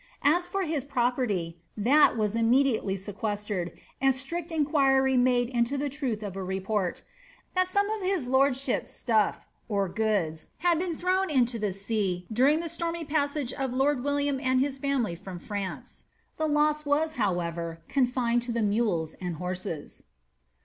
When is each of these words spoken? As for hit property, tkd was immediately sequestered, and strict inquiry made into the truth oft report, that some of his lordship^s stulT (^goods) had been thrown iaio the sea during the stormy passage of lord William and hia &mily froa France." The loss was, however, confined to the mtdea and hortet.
As 0.23 0.47
for 0.47 0.63
hit 0.63 0.89
property, 0.89 1.59
tkd 1.79 2.15
was 2.17 2.33
immediately 2.35 2.97
sequestered, 2.97 3.71
and 4.01 4.15
strict 4.15 4.51
inquiry 4.51 5.15
made 5.15 5.47
into 5.47 5.77
the 5.77 5.89
truth 5.89 6.23
oft 6.23 6.35
report, 6.37 7.03
that 7.55 7.67
some 7.67 7.87
of 7.91 8.01
his 8.01 8.27
lordship^s 8.27 8.87
stulT 8.87 9.35
(^goods) 9.69 10.47
had 10.57 10.79
been 10.79 10.95
thrown 10.97 11.27
iaio 11.29 11.59
the 11.61 11.71
sea 11.71 12.25
during 12.33 12.61
the 12.61 12.67
stormy 12.67 13.05
passage 13.05 13.53
of 13.53 13.75
lord 13.75 14.03
William 14.03 14.39
and 14.39 14.59
hia 14.59 14.71
&mily 14.71 15.15
froa 15.19 15.39
France." 15.39 16.05
The 16.37 16.47
loss 16.47 16.83
was, 16.83 17.11
however, 17.21 17.81
confined 17.87 18.41
to 18.41 18.51
the 18.51 18.61
mtdea 18.61 19.13
and 19.21 19.35
hortet. 19.35 20.01